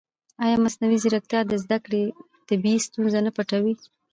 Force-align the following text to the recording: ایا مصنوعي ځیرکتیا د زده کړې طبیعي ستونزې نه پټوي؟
ایا 0.43 0.57
مصنوعي 0.65 0.97
ځیرکتیا 1.03 1.39
د 1.47 1.53
زده 1.63 1.77
کړې 1.85 2.03
طبیعي 2.47 2.79
ستونزې 2.87 3.19
نه 3.25 3.31
پټوي؟ 3.35 3.73